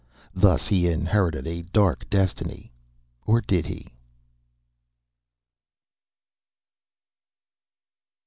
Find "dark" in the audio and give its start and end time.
1.61-2.09